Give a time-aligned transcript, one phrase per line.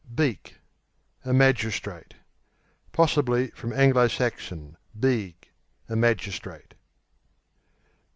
[0.15, 0.55] Beak
[1.25, 2.15] A magistrate.
[2.91, 5.35] (Possibly from Anglo Saxon, Beag
[5.87, 6.73] a magistrate.)